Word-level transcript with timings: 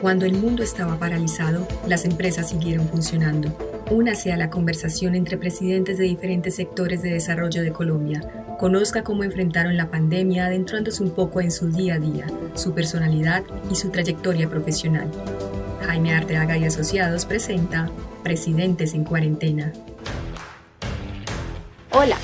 Cuando 0.00 0.26
el 0.26 0.34
mundo 0.34 0.62
estaba 0.62 0.98
paralizado, 0.98 1.66
las 1.86 2.04
empresas 2.04 2.48
siguieron 2.48 2.88
funcionando. 2.88 3.56
Únase 3.90 4.32
a 4.32 4.36
la 4.36 4.50
conversación 4.50 5.14
entre 5.14 5.38
presidentes 5.38 5.98
de 5.98 6.04
diferentes 6.04 6.56
sectores 6.56 7.02
de 7.02 7.12
desarrollo 7.12 7.62
de 7.62 7.72
Colombia. 7.72 8.20
Conozca 8.58 9.04
cómo 9.04 9.22
enfrentaron 9.22 9.76
la 9.76 9.90
pandemia 9.90 10.46
adentrándose 10.46 11.02
un 11.02 11.10
poco 11.10 11.40
en 11.40 11.52
su 11.52 11.70
día 11.70 11.94
a 11.94 11.98
día, 11.98 12.26
su 12.54 12.74
personalidad 12.74 13.44
y 13.70 13.76
su 13.76 13.90
trayectoria 13.90 14.48
profesional. 14.48 15.08
Jaime 15.86 16.14
Arteaga 16.14 16.56
y 16.56 16.64
Asociados 16.64 17.24
presenta 17.24 17.90
Presidentes 18.24 18.94
en 18.94 19.04
Cuarentena. 19.04 19.72
Hola, 21.92 22.16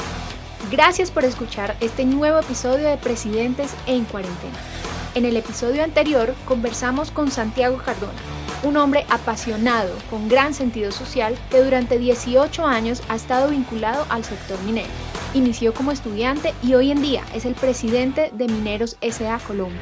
gracias 0.72 1.11
por 1.11 1.25
escuchar 1.25 1.77
este 1.80 2.04
nuevo 2.04 2.41
episodio 2.41 2.88
de 2.88 2.96
Presidentes 2.96 3.72
en 3.86 4.04
Cuarentena. 4.04 4.73
En 5.15 5.25
el 5.25 5.37
episodio 5.37 5.85
anterior 5.85 6.35
conversamos 6.45 7.12
con 7.12 7.30
Santiago 7.30 7.79
Cardona, 7.79 8.19
un 8.65 8.77
hombre 8.77 9.07
apasionado, 9.09 9.95
con 10.11 10.29
gran 10.29 10.55
sentido 10.55 10.91
social, 10.91 11.38
que 11.52 11.62
durante 11.62 12.01
18 12.01 12.66
años 12.66 13.01
ha 13.09 13.15
estado 13.15 13.51
vinculado 13.51 14.07
al 14.09 14.24
sector 14.24 14.61
minero. 14.65 14.88
Inició 15.33 15.73
como 15.73 15.93
estudiante 15.93 16.52
y 16.65 16.74
hoy 16.74 16.91
en 16.91 17.01
día 17.01 17.23
es 17.33 17.45
el 17.45 17.55
presidente 17.55 18.33
de 18.33 18.48
Mineros 18.48 18.97
SA 19.09 19.38
Colombia. 19.47 19.80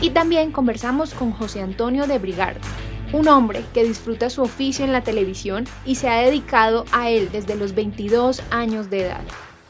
Y 0.00 0.10
también 0.10 0.50
conversamos 0.50 1.14
con 1.14 1.30
José 1.30 1.62
Antonio 1.62 2.08
de 2.08 2.18
Brigard, 2.18 2.58
un 3.12 3.28
hombre 3.28 3.64
que 3.74 3.84
disfruta 3.84 4.28
su 4.28 4.42
oficio 4.42 4.84
en 4.84 4.92
la 4.92 5.04
televisión 5.04 5.68
y 5.86 5.94
se 5.94 6.08
ha 6.08 6.16
dedicado 6.22 6.84
a 6.90 7.10
él 7.10 7.28
desde 7.30 7.54
los 7.54 7.76
22 7.76 8.42
años 8.50 8.90
de 8.90 9.02
edad. 9.02 9.22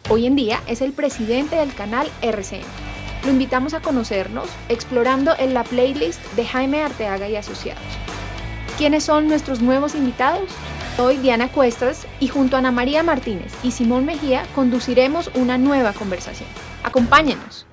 Hoy 0.08 0.24
en 0.24 0.34
día 0.34 0.62
es 0.66 0.80
el 0.80 0.94
presidente 0.94 1.56
del 1.56 1.74
canal 1.74 2.08
RCN. 2.22 2.93
Lo 3.24 3.30
invitamos 3.30 3.72
a 3.72 3.80
conocernos 3.80 4.48
explorando 4.68 5.32
en 5.38 5.54
la 5.54 5.64
playlist 5.64 6.20
de 6.34 6.44
Jaime 6.44 6.82
Arteaga 6.82 7.28
y 7.28 7.36
Asociados. 7.36 7.82
¿Quiénes 8.76 9.04
son 9.04 9.28
nuestros 9.28 9.62
nuevos 9.62 9.94
invitados? 9.94 10.50
Soy 10.96 11.16
Diana 11.16 11.50
Cuestas 11.50 12.06
y 12.20 12.28
junto 12.28 12.56
a 12.56 12.58
Ana 12.58 12.70
María 12.70 13.02
Martínez 13.02 13.52
y 13.62 13.70
Simón 13.70 14.04
Mejía 14.04 14.44
conduciremos 14.54 15.30
una 15.34 15.56
nueva 15.56 15.92
conversación. 15.92 16.48
Acompáñenos. 16.82 17.66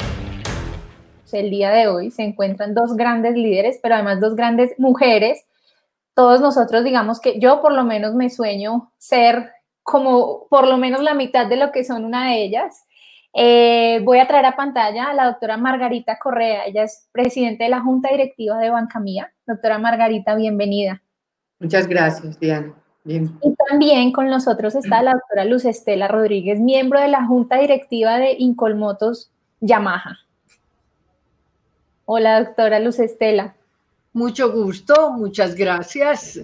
El 1.32 1.50
día 1.50 1.72
de 1.72 1.88
hoy 1.88 2.12
se 2.12 2.24
encuentran 2.24 2.74
dos 2.74 2.96
grandes 2.96 3.36
líderes, 3.36 3.80
pero 3.82 3.96
además 3.96 4.20
dos 4.20 4.36
grandes 4.36 4.72
mujeres 4.78 5.46
todos 6.14 6.42
nosotros, 6.42 6.84
digamos 6.84 7.20
que 7.20 7.40
yo 7.40 7.62
por 7.62 7.74
lo 7.74 7.84
menos 7.84 8.14
me 8.16 8.30
sueño 8.30 8.92
ser 8.98 9.52
como 9.84 10.48
por 10.50 10.68
lo 10.68 10.78
menos 10.78 11.02
la 11.02 11.14
mitad 11.14 11.48
de 11.48 11.58
lo 11.58 11.72
que 11.72 11.84
son 11.84 12.06
una 12.06 12.30
de 12.30 12.44
ellas. 12.44 12.86
Eh, 13.34 14.02
voy 14.04 14.20
a 14.20 14.28
traer 14.28 14.46
a 14.46 14.56
pantalla 14.56 15.10
a 15.10 15.14
la 15.14 15.26
doctora 15.26 15.56
Margarita 15.56 16.20
Correa, 16.20 16.66
ella 16.66 16.84
es 16.84 17.08
presidente 17.12 17.64
de 17.64 17.70
la 17.70 17.80
Junta 17.82 18.10
Directiva 18.10 18.58
de 18.58 18.70
Banca 18.70 19.00
Mía. 19.00 19.32
Doctora 19.48 19.78
Margarita, 19.78 20.36
bienvenida. 20.36 21.02
Muchas 21.60 21.88
gracias, 21.88 22.40
Diana. 22.40 22.74
Bien. 23.04 23.36
Y 23.42 23.56
también 23.70 24.12
con 24.12 24.28
nosotros 24.28 24.76
está 24.76 25.02
la 25.02 25.14
doctora 25.14 25.46
Luz 25.46 25.66
Estela 25.66 26.08
Rodríguez, 26.08 26.60
miembro 26.60 27.00
de 27.00 27.08
la 27.08 27.26
Junta 27.26 27.58
Directiva 27.58 28.18
de 28.18 28.36
Incolmotos 28.38 29.32
Yamaha. 29.60 30.20
Hola, 32.06 32.44
doctora 32.44 32.80
Luz 32.80 33.00
Estela. 33.00 33.56
Mucho 34.14 34.52
gusto, 34.52 35.14
muchas 35.14 35.56
gracias. 35.56 36.42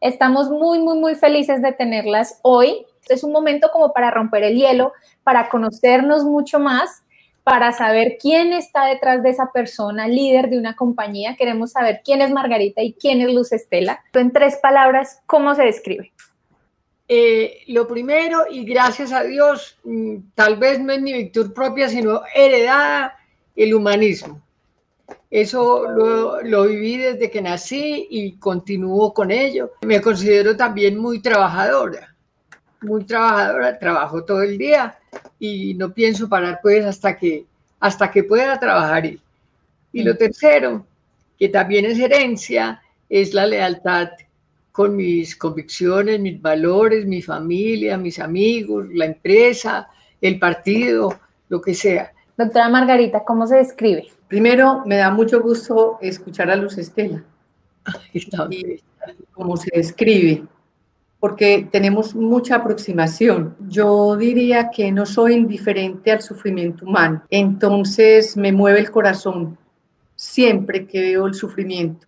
Estamos 0.00 0.50
muy, 0.50 0.80
muy, 0.80 0.98
muy 0.98 1.14
felices 1.14 1.62
de 1.62 1.72
tenerlas 1.72 2.40
hoy. 2.42 2.84
Es 3.08 3.24
un 3.24 3.32
momento 3.32 3.70
como 3.72 3.92
para 3.92 4.10
romper 4.10 4.44
el 4.44 4.56
hielo, 4.56 4.92
para 5.22 5.48
conocernos 5.48 6.24
mucho 6.24 6.58
más, 6.58 7.02
para 7.42 7.72
saber 7.72 8.16
quién 8.20 8.52
está 8.52 8.86
detrás 8.86 9.22
de 9.22 9.30
esa 9.30 9.52
persona, 9.52 10.08
líder 10.08 10.48
de 10.48 10.58
una 10.58 10.76
compañía. 10.76 11.36
Queremos 11.36 11.72
saber 11.72 12.00
quién 12.04 12.22
es 12.22 12.30
Margarita 12.30 12.82
y 12.82 12.94
quién 12.94 13.20
es 13.20 13.32
Luz 13.32 13.52
Estela. 13.52 14.02
En 14.14 14.32
tres 14.32 14.58
palabras, 14.62 15.20
¿cómo 15.26 15.54
se 15.54 15.64
describe? 15.64 16.12
Eh, 17.06 17.58
lo 17.66 17.86
primero, 17.86 18.46
y 18.50 18.64
gracias 18.64 19.12
a 19.12 19.22
Dios, 19.24 19.78
mm, 19.84 20.16
tal 20.34 20.56
vez 20.56 20.80
no 20.80 20.92
es 20.92 21.02
mi 21.02 21.12
virtud 21.12 21.52
propia, 21.52 21.88
sino 21.88 22.22
heredada, 22.34 23.14
el 23.54 23.74
humanismo. 23.74 24.40
Eso 25.30 25.88
lo, 25.88 26.64
viví 26.64 26.96
desde 26.96 27.30
que 27.30 27.42
nací 27.42 28.06
y 28.08 28.38
continúo 28.38 29.12
con 29.12 29.30
ello. 29.30 29.72
Me 29.82 30.00
considero 30.00 30.56
también 30.56 30.96
muy 30.96 31.20
trabajadora, 31.20 32.13
muy 32.84 33.04
trabajadora, 33.04 33.78
trabajo 33.78 34.24
todo 34.24 34.42
el 34.42 34.58
día 34.58 34.98
y 35.38 35.74
no 35.74 35.92
pienso 35.92 36.28
parar 36.28 36.60
pues 36.62 36.84
hasta 36.84 37.16
que, 37.16 37.44
hasta 37.80 38.10
que 38.10 38.24
pueda 38.24 38.58
trabajar. 38.58 39.06
Y 39.92 40.02
lo 40.02 40.16
tercero, 40.16 40.86
que 41.38 41.48
también 41.48 41.84
es 41.84 41.98
herencia, 41.98 42.82
es 43.08 43.34
la 43.34 43.46
lealtad 43.46 44.08
con 44.72 44.96
mis 44.96 45.36
convicciones, 45.36 46.18
mis 46.18 46.40
valores, 46.42 47.06
mi 47.06 47.22
familia, 47.22 47.96
mis 47.96 48.18
amigos, 48.18 48.86
la 48.92 49.04
empresa, 49.04 49.88
el 50.20 50.38
partido, 50.38 51.20
lo 51.48 51.60
que 51.60 51.74
sea. 51.74 52.12
Doctora 52.36 52.68
Margarita, 52.68 53.22
¿cómo 53.24 53.46
se 53.46 53.56
describe? 53.56 54.08
Primero, 54.26 54.82
me 54.84 54.96
da 54.96 55.10
mucho 55.10 55.40
gusto 55.40 55.98
escuchar 56.00 56.50
a 56.50 56.56
Luz 56.56 56.76
Estela. 56.78 57.22
Y 58.12 58.26
cómo 59.32 59.56
se 59.56 59.70
describe, 59.72 60.42
porque 61.24 61.66
tenemos 61.72 62.14
mucha 62.14 62.56
aproximación. 62.56 63.56
Yo 63.66 64.14
diría 64.14 64.68
que 64.68 64.92
no 64.92 65.06
soy 65.06 65.32
indiferente 65.32 66.12
al 66.12 66.20
sufrimiento 66.20 66.84
humano, 66.84 67.22
entonces 67.30 68.36
me 68.36 68.52
mueve 68.52 68.80
el 68.80 68.90
corazón 68.90 69.56
siempre 70.14 70.86
que 70.86 71.00
veo 71.00 71.24
el 71.24 71.32
sufrimiento. 71.32 72.06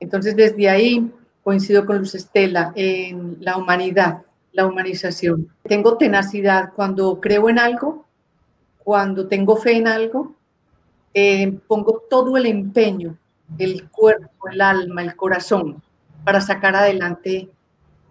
Entonces, 0.00 0.34
desde 0.34 0.70
ahí 0.70 1.12
coincido 1.44 1.84
con 1.84 1.98
Luz 1.98 2.14
Estela 2.14 2.72
en 2.74 3.36
la 3.38 3.58
humanidad, 3.58 4.22
la 4.52 4.64
humanización. 4.64 5.48
Tengo 5.64 5.98
tenacidad 5.98 6.72
cuando 6.74 7.20
creo 7.20 7.50
en 7.50 7.58
algo, 7.58 8.06
cuando 8.78 9.28
tengo 9.28 9.58
fe 9.58 9.76
en 9.76 9.88
algo, 9.88 10.34
eh, 11.12 11.58
pongo 11.68 12.02
todo 12.08 12.38
el 12.38 12.46
empeño, 12.46 13.14
el 13.58 13.90
cuerpo, 13.90 14.48
el 14.50 14.62
alma, 14.62 15.02
el 15.02 15.14
corazón, 15.16 15.82
para 16.24 16.40
sacar 16.40 16.74
adelante 16.74 17.50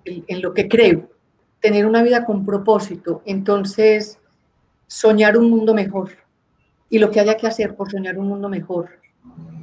en 0.06 0.42
lo 0.42 0.54
que 0.54 0.68
creo, 0.68 1.10
tener 1.60 1.86
una 1.86 2.02
vida 2.02 2.26
con 2.26 2.46
propósito, 2.46 3.22
entonces 3.26 4.20
soñar 4.88 5.38
un 5.38 5.50
mundo 5.50 5.74
mejor 5.74 6.12
y 6.90 7.00
lo 7.00 7.10
que 7.10 7.22
haya 7.22 7.38
que 7.38 7.48
hacer 7.48 7.76
por 7.76 7.90
soñar 7.90 8.18
un 8.18 8.28
mundo 8.28 8.50
mejor, 8.50 8.90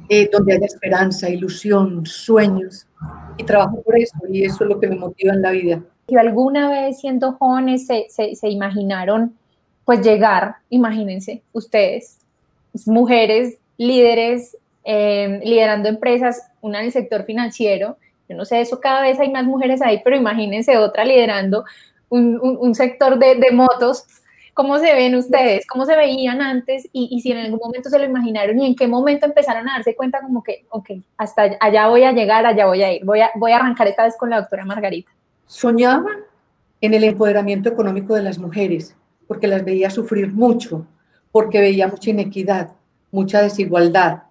eh, 0.09 0.29
donde 0.31 0.53
haya 0.53 0.65
esperanza, 0.65 1.29
ilusión, 1.29 2.05
sueños, 2.05 2.87
y 3.37 3.43
trabajo 3.43 3.81
por 3.81 3.97
eso, 3.97 4.17
y 4.27 4.43
eso 4.43 4.63
es 4.63 4.69
lo 4.69 4.79
que 4.79 4.87
me 4.87 4.95
motiva 4.95 5.33
en 5.33 5.41
la 5.41 5.51
vida. 5.51 5.81
Si 6.07 6.17
alguna 6.17 6.69
vez 6.69 6.99
siendo 6.99 7.33
jóvenes 7.33 7.85
se, 7.85 8.07
se, 8.09 8.49
imaginaron 8.49 9.35
pues 9.85 10.01
llegar, 10.01 10.55
imagínense 10.69 11.43
ustedes, 11.53 12.17
mujeres 12.85 13.57
líderes 13.77 14.57
em, 14.83 15.39
liderando 15.41 15.87
empresas, 15.87 16.51
una 16.61 16.79
en 16.79 16.87
el 16.87 16.91
sector 16.91 17.23
financiero, 17.23 17.97
yo 18.29 18.37
no 18.37 18.45
sé, 18.45 18.61
eso 18.61 18.79
cada 18.79 19.01
vez 19.01 19.19
hay 19.19 19.31
más 19.31 19.43
mujeres 19.45 19.81
ahí, 19.81 20.01
pero 20.03 20.15
imagínense 20.15 20.77
otra 20.77 21.03
liderando 21.03 21.65
un, 22.09 22.75
sector 22.75 23.17
de, 23.17 23.51
motos. 23.51 24.05
¿Cómo 24.53 24.77
se 24.77 24.93
ven 24.93 25.15
ustedes? 25.15 25.65
¿Cómo 25.67 25.85
se 25.85 25.95
veían 25.95 26.41
antes? 26.41 26.87
Y, 26.91 27.19
si 27.21 27.31
en 27.31 27.39
algún 27.39 27.59
momento 27.63 27.89
se 27.89 27.97
lo 27.97 28.05
imaginaron 28.05 28.59
y 28.59 28.67
en 28.67 28.75
qué 28.75 28.87
momento 28.87 29.25
empezaron 29.25 29.67
a 29.69 29.73
darse 29.73 29.95
cuenta 29.95 30.21
como 30.21 30.43
que, 30.43 30.65
ok, 30.69 30.91
hasta 31.17 31.57
allá 31.59 31.87
voy 31.87 32.03
a 32.03 32.11
llegar, 32.11 32.45
allá 32.45 32.65
voy 32.65 32.83
a 32.83 32.93
ir. 32.93 33.05
Voy 33.05 33.21
a, 33.21 33.31
voy 33.35 33.51
a 33.51 33.57
arrancar 33.57 33.87
esta 33.87 34.03
vez 34.03 34.17
con 34.17 34.29
la 34.29 34.41
doctora 34.41 34.65
Margarita. 34.65 35.11
Soñaban 35.45 36.17
en 36.81 36.93
el 36.93 37.03
empoderamiento 37.03 37.69
económico 37.69 38.15
de 38.15 38.23
las 38.23 38.37
mujeres 38.37 38.95
porque 39.27 39.47
las 39.47 39.63
veía 39.63 39.89
sufrir 39.91 40.33
mucho, 40.33 40.87
porque 41.31 41.59
veía 41.59 41.87
mucha 41.87 42.09
inequidad, 42.09 42.71
mucha 43.11 43.43
desigualdad. 43.43 44.23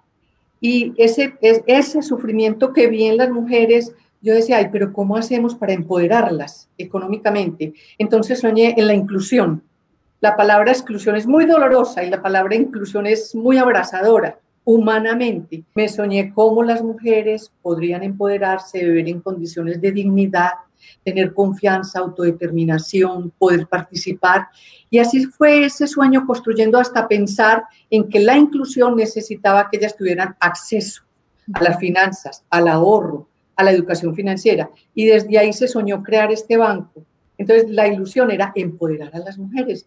Y 0.60 0.92
ese, 0.96 1.34
ese 1.40 2.02
sufrimiento 2.02 2.72
que 2.72 2.88
vi 2.88 3.04
en 3.04 3.16
las 3.16 3.30
mujeres, 3.30 3.94
yo 4.20 4.34
decía, 4.34 4.58
ay, 4.58 4.68
pero 4.72 4.92
¿cómo 4.92 5.16
hacemos 5.16 5.54
para 5.54 5.72
empoderarlas 5.72 6.68
económicamente? 6.76 7.74
Entonces 7.98 8.40
soñé 8.40 8.74
en 8.76 8.86
la 8.86 8.94
inclusión. 8.94 9.62
La 10.20 10.36
palabra 10.36 10.72
exclusión 10.72 11.14
es 11.14 11.26
muy 11.26 11.46
dolorosa 11.46 12.02
y 12.02 12.10
la 12.10 12.20
palabra 12.20 12.56
inclusión 12.56 13.06
es 13.06 13.34
muy 13.34 13.58
abrazadora 13.58 14.38
humanamente. 14.64 15.64
Me 15.74 15.88
soñé 15.88 16.30
cómo 16.34 16.62
las 16.62 16.82
mujeres 16.82 17.50
podrían 17.62 18.02
empoderarse, 18.02 18.84
vivir 18.84 19.08
en 19.08 19.20
condiciones 19.20 19.80
de 19.80 19.92
dignidad, 19.92 20.50
tener 21.04 21.32
confianza, 21.32 22.00
autodeterminación, 22.00 23.30
poder 23.38 23.66
participar. 23.66 24.48
Y 24.90 24.98
así 24.98 25.26
fue 25.26 25.64
ese 25.64 25.86
sueño 25.86 26.26
construyendo 26.26 26.78
hasta 26.78 27.08
pensar 27.08 27.64
en 27.90 28.08
que 28.08 28.20
la 28.20 28.36
inclusión 28.36 28.96
necesitaba 28.96 29.68
que 29.70 29.78
ellas 29.78 29.96
tuvieran 29.96 30.36
acceso 30.40 31.02
a 31.52 31.62
las 31.62 31.78
finanzas, 31.78 32.44
al 32.50 32.68
ahorro, 32.68 33.28
a 33.56 33.64
la 33.64 33.72
educación 33.72 34.14
financiera. 34.14 34.70
Y 34.94 35.06
desde 35.06 35.38
ahí 35.38 35.52
se 35.52 35.68
soñó 35.68 36.02
crear 36.02 36.30
este 36.32 36.56
banco. 36.56 37.04
Entonces 37.36 37.70
la 37.70 37.86
ilusión 37.86 38.30
era 38.30 38.52
empoderar 38.54 39.14
a 39.14 39.18
las 39.18 39.38
mujeres. 39.38 39.86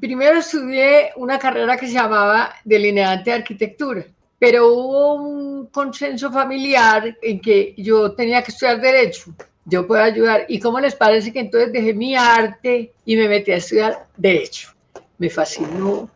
Primero 0.00 0.38
estudié 0.38 1.10
una 1.16 1.38
carrera 1.38 1.76
que 1.76 1.86
se 1.86 1.94
llamaba 1.94 2.50
delineante 2.64 3.30
de 3.30 3.36
arquitectura 3.36 4.06
pero 4.44 4.68
hubo 4.68 5.14
un 5.14 5.66
consenso 5.68 6.30
familiar 6.30 7.16
en 7.22 7.40
que 7.40 7.74
yo 7.78 8.12
tenía 8.12 8.42
que 8.42 8.50
estudiar 8.50 8.78
derecho, 8.78 9.34
yo 9.64 9.86
puedo 9.86 10.02
ayudar. 10.02 10.44
¿Y 10.48 10.60
cómo 10.60 10.80
les 10.80 10.94
parece 10.94 11.32
que 11.32 11.40
entonces 11.40 11.72
dejé 11.72 11.94
mi 11.94 12.14
arte 12.14 12.92
y 13.04 13.16
me 13.16 13.28
metí 13.28 13.52
a 13.52 13.56
estudiar 13.56 14.06
derecho? 14.16 14.70
Me 15.18 15.30
fascinó, 15.30 16.10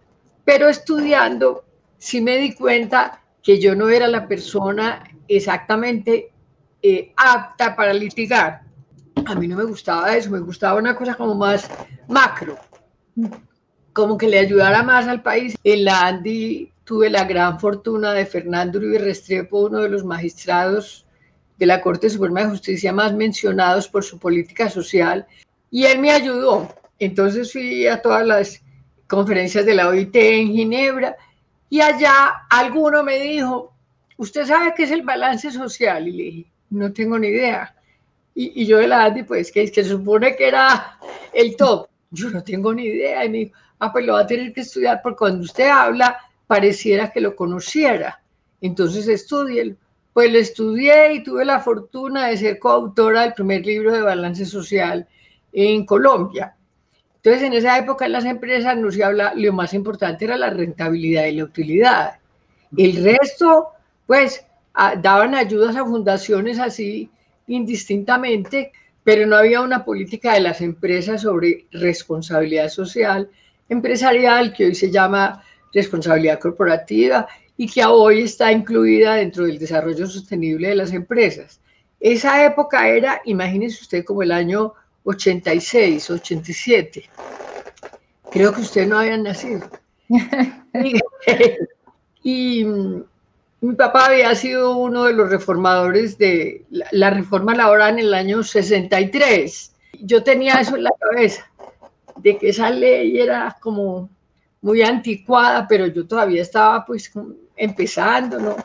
pero 0.45 0.69
estudiando 0.69 1.65
sí 1.99 2.21
me 2.21 2.39
di 2.39 2.55
cuenta 2.55 3.23
que 3.43 3.59
yo 3.59 3.75
no 3.75 3.89
era 3.89 4.09
la 4.09 4.27
persona 4.27 5.03
exactamente 5.27 6.31
eh, 6.83 7.13
apta 7.17 7.75
para 7.75 7.93
litigar. 7.93 8.63
A 9.27 9.35
mí 9.35 9.49
no 9.49 9.57
me 9.57 9.65
gustaba 9.65 10.17
eso, 10.17 10.31
me 10.31 10.41
gustaba 10.41 10.79
una 10.79 10.95
cosa 10.95 11.15
como 11.15 11.35
más 11.35 11.69
macro, 12.07 12.57
como 13.93 14.17
que 14.17 14.29
le 14.29 14.39
ayudara 14.39 14.83
más 14.83 15.09
al 15.09 15.23
país. 15.23 15.57
En 15.65 15.85
la 15.85 16.07
Andy 16.07 16.73
tuve 16.85 17.11
la 17.11 17.25
gran 17.25 17.59
fortuna 17.59 18.13
de 18.13 18.27
Fernando 18.27 18.79
Uribe 18.79 18.99
Restrepo, 18.99 19.67
uno 19.67 19.81
de 19.81 19.89
los 19.89 20.05
magistrados 20.05 21.05
de 21.59 21.67
la 21.67 21.81
Corte 21.81 22.09
Suprema 22.09 22.43
de 22.43 22.51
Justicia 22.51 22.93
más 22.93 23.13
mencionados 23.15 23.89
por 23.89 24.05
su 24.05 24.19
política 24.19 24.71
social, 24.71 25.27
y 25.71 25.85
él 25.85 25.99
me 25.99 26.11
ayudó. 26.11 26.75
Entonces 26.99 27.53
fui 27.53 27.87
a 27.87 28.01
todas 28.01 28.27
las 28.27 28.63
conferencias 29.07 29.65
de 29.67 29.75
la 29.75 29.89
OIT 29.89 30.15
en 30.17 30.53
Ginebra 30.53 31.17
y 31.71 31.81
allá 31.81 32.47
alguno 32.49 33.03
me 33.03 33.19
dijo, 33.19 33.73
¿usted 34.17 34.47
sabe 34.47 34.73
qué 34.77 34.85
es 34.85 34.91
el 34.91 35.03
balance 35.03 35.51
social? 35.51 36.09
Y 36.09 36.13
le 36.13 36.23
dije, 36.25 36.53
no 36.71 36.93
tengo 36.93 37.19
ni 37.19 37.29
idea. 37.29 37.75
Y, 38.35 38.67
yo 38.67 38.79
de 38.79 38.87
la 38.87 39.05
ANDI, 39.05 39.25
pues, 39.25 39.51
que, 39.51 39.71
que 39.71 39.83
supone 39.83 40.37
que 40.37 40.47
era 40.47 40.99
el 41.33 41.57
top. 41.57 41.89
Yo 42.11 42.31
no 42.31 42.43
tengo 42.43 42.73
ni 42.73 42.85
idea. 42.85 43.25
Y 43.25 43.31
me 43.31 43.39
dijo, 43.39 43.59
ah, 43.81 43.93
pues 43.93 44.07
lo 44.07 44.13
va 44.15 44.21
a 44.21 44.27
tener 44.27 44.53
que 44.53 44.61
estudiar 44.61 45.01
porque 45.03 45.19
cuando 45.19 45.45
usted 45.45 45.69
habla 45.69 46.19
pareciera 46.47 47.11
que 47.11 47.21
lo 47.21 47.35
conociera. 47.35 48.23
Entonces 48.61 49.09
estudie. 49.09 49.77
Pues 50.19 50.33
lo 50.33 50.41
estudié 50.41 51.15
y 51.15 51.23
tuve 51.23 51.45
la 51.45 51.61
fortuna 51.61 52.27
de 52.27 52.37
ser 52.37 52.59
coautora 52.59 53.23
del 53.23 53.35
primer 53.35 53.65
libro 53.65 53.93
de 53.93 54.03
balance 54.03 54.45
social 54.47 55.07
en 55.53 55.87
Colombia. 55.87 56.57
Entonces, 57.19 57.45
en 57.45 57.53
esa 57.53 57.79
época 57.79 58.07
en 58.07 58.11
las 58.11 58.25
empresas 58.25 58.77
no 58.77 58.91
se 58.91 59.05
habla, 59.05 59.33
lo 59.37 59.53
más 59.53 59.75
importante 59.75 60.25
era 60.25 60.37
la 60.37 60.51
rentabilidad 60.51 61.27
y 61.27 61.37
la 61.37 61.45
utilidad. 61.45 62.19
El 62.77 63.05
resto, 63.05 63.69
pues, 64.09 64.45
daban 65.01 65.37
ayudas 65.37 65.77
a 65.77 65.85
fundaciones 65.85 66.59
así 66.59 67.09
indistintamente, 67.47 68.73
pero 69.05 69.25
no 69.25 69.37
había 69.37 69.61
una 69.61 69.85
política 69.85 70.35
de 70.35 70.41
las 70.41 70.61
empresas 70.61 71.23
sobre 71.23 71.67
responsabilidad 71.71 72.71
social 72.71 73.31
empresarial, 73.69 74.53
que 74.53 74.65
hoy 74.65 74.75
se 74.75 74.91
llama 74.91 75.45
responsabilidad 75.73 76.41
corporativa 76.41 77.29
y 77.61 77.69
que 77.69 77.85
hoy 77.85 78.23
está 78.23 78.53
incluida 78.53 79.17
dentro 79.17 79.45
del 79.45 79.59
desarrollo 79.59 80.07
sostenible 80.07 80.69
de 80.69 80.77
las 80.77 80.93
empresas. 80.93 81.61
Esa 81.99 82.45
época 82.45 82.89
era, 82.89 83.21
imagínense 83.25 83.83
usted, 83.83 84.05
como 84.05 84.23
el 84.23 84.31
año 84.31 84.75
86, 85.03 86.09
87. 86.09 87.11
Creo 88.31 88.53
que 88.53 88.61
usted 88.61 88.87
no 88.87 89.01
había 89.01 89.17
nacido. 89.17 89.69
y, 92.23 92.65
mi 93.61 93.75
papá 93.75 94.07
había 94.07 94.33
sido 94.37 94.77
uno 94.77 95.05
de 95.05 95.15
los 95.15 95.29
reformadores 95.29 96.17
de 96.17 96.65
la, 96.71 97.11
reforma 97.11 97.57
laboral 97.57 97.95
en 97.95 97.99
el 97.99 98.15
año 98.15 98.45
63. 98.45 99.75
Yo 100.03 100.23
tenía 100.23 100.61
eso 100.61 100.77
en 100.77 100.85
la 100.85 100.93
cabeza, 101.01 101.51
de 102.19 102.39
que 102.39 102.51
esa 102.51 102.71
ley 102.71 103.19
era 103.19 103.57
como 103.61 104.09
muy 104.61 104.83
anticuada, 104.83 105.67
pero 105.67 105.89
yo 105.89 106.07
todavía 106.07 106.43
estaba 106.43 106.87
pues 106.87 107.11
empezando, 107.59 108.39
¿no? 108.39 108.57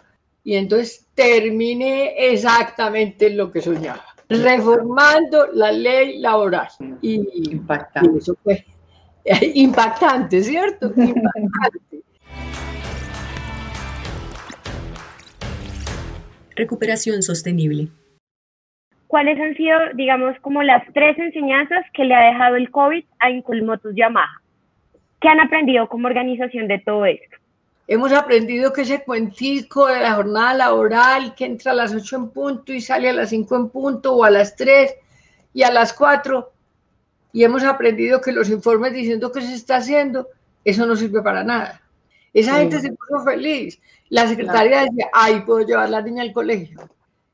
Y 0.43 0.55
entonces 0.55 1.07
terminé 1.15 2.13
exactamente 2.31 3.29
lo 3.29 3.51
que 3.51 3.61
soñaba 3.61 4.03
reformando 4.29 5.47
la 5.53 5.71
ley 5.71 6.19
laboral. 6.19 6.67
Y, 7.01 7.51
impactante. 7.51 8.17
eso 8.17 8.35
fue 8.43 8.65
impactante, 9.53 10.43
¿cierto? 10.43 10.87
Impactante. 10.87 12.01
Recuperación 16.55 17.23
sostenible. 17.23 17.87
¿Cuáles 19.07 19.39
han 19.39 19.55
sido, 19.55 19.77
digamos, 19.95 20.37
como 20.41 20.61
las 20.63 20.83
tres 20.93 21.17
enseñanzas 21.17 21.83
que 21.93 22.03
le 22.03 22.13
ha 22.15 22.31
dejado 22.31 22.55
el 22.55 22.69
COVID 22.71 23.03
a 23.19 23.31
Incolmotus 23.31 23.95
Yamaha? 23.95 24.41
¿Qué 25.19 25.29
han 25.29 25.39
aprendido 25.39 25.87
como 25.87 26.07
organización 26.07 26.67
de 26.67 26.79
todo 26.79 27.05
esto? 27.05 27.32
Hemos 27.87 28.13
aprendido 28.13 28.71
que 28.71 28.81
ese 28.81 29.03
cuentico 29.03 29.87
de 29.87 29.99
la 29.99 30.13
jornada 30.13 30.53
laboral 30.53 31.35
que 31.35 31.45
entra 31.45 31.73
a 31.73 31.75
las 31.75 31.93
8 31.93 32.15
en 32.15 32.29
punto 32.29 32.73
y 32.73 32.79
sale 32.79 33.09
a 33.09 33.13
las 33.13 33.29
5 33.29 33.55
en 33.55 33.69
punto 33.69 34.15
o 34.15 34.23
a 34.23 34.29
las 34.29 34.55
3 34.55 34.95
y 35.53 35.63
a 35.63 35.71
las 35.71 35.91
4 35.93 36.53
y 37.33 37.43
hemos 37.43 37.63
aprendido 37.63 38.21
que 38.21 38.31
los 38.31 38.49
informes 38.49 38.93
diciendo 38.93 39.31
que 39.31 39.41
se 39.41 39.55
está 39.55 39.77
haciendo, 39.77 40.29
eso 40.63 40.85
no 40.85 40.95
sirve 40.95 41.21
para 41.21 41.43
nada. 41.43 41.81
Esa 42.31 42.57
gente 42.59 42.79
se 42.79 42.91
puso 42.91 43.23
feliz. 43.23 43.79
La 44.09 44.27
secretaria 44.27 44.81
decía, 44.81 45.09
ay, 45.11 45.41
puedo 45.41 45.65
llevar 45.65 45.89
la 45.89 46.01
niña 46.01 46.21
al 46.21 46.31
colegio. 46.31 46.87